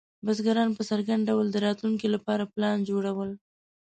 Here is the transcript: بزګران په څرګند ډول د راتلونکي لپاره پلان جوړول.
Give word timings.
بزګران 0.25 0.69
په 0.75 0.83
څرګند 0.89 1.21
ډول 1.29 1.45
د 1.51 1.57
راتلونکي 1.65 2.07
لپاره 2.15 2.49
پلان 2.53 2.77
جوړول. 2.89 3.29